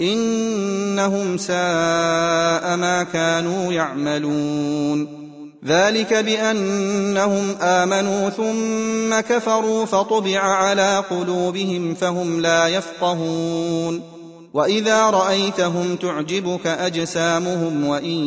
إنهم 0.00 1.36
ساء 1.36 2.76
ما 2.76 3.06
كانوا 3.12 3.72
يعملون. 3.72 5.28
ذلك 5.66 6.14
بأنهم 6.14 7.56
آمنوا 7.60 8.30
ثم 8.30 9.20
كفروا 9.20 9.84
فطبع 9.84 10.40
على 10.40 11.04
قلوبهم 11.10 11.94
فهم 11.94 12.40
لا 12.40 12.68
يفقهون. 12.68 14.18
وإذا 14.54 15.10
رأيتهم 15.10 15.96
تعجبك 15.96 16.66
أجسامهم 16.66 17.86
وإن 17.86 18.24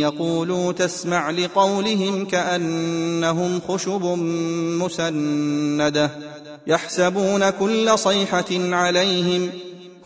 يقولوا 0.00 0.72
تسمع 0.72 1.30
لقولهم 1.30 2.24
كأنهم 2.24 3.60
خشب 3.68 4.02
مسندة 4.82 6.10
يحسبون 6.66 7.50
كل 7.50 7.98
صيحة 7.98 8.44
عليهم 8.50 9.50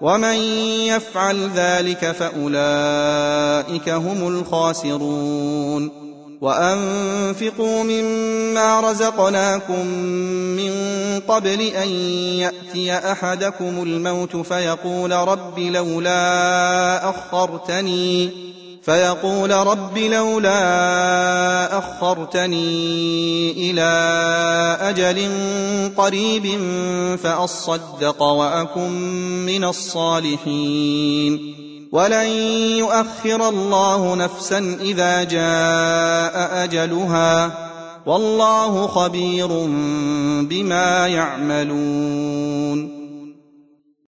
ومن 0.00 0.36
يفعل 0.86 1.50
ذلك 1.56 2.12
فأولئك 2.12 3.88
هم 3.88 4.28
الخاسرون. 4.28 6.04
وأنفقوا 6.40 7.82
مما 7.82 8.80
رزقناكم 8.80 9.86
من 10.56 10.72
قبل 11.28 11.60
أن 11.60 11.88
يأتي 12.38 12.92
أحدكم 12.92 13.82
الموت 13.82 14.36
فيقول 14.36 15.12
رب 15.12 15.58
لولا 15.58 17.10
أخرتني 17.10 18.30
فيقول 18.82 19.50
رب 19.50 19.98
لولا 19.98 20.58
اخرتني 22.04 23.70
إلى 23.70 23.90
أجل 24.80 25.30
قريب 25.96 26.60
فأصدق 27.22 28.22
وأكن 28.22 28.90
من 29.46 29.64
الصالحين. 29.64 31.54
ولن 31.92 32.26
يؤخر 32.78 33.48
الله 33.48 34.14
نفسا 34.14 34.78
إذا 34.80 35.22
جاء 35.22 36.64
أجلها. 36.64 37.50
والله 38.06 38.86
خبير 38.86 39.48
بما 40.42 41.06
يعملون. 41.06 43.03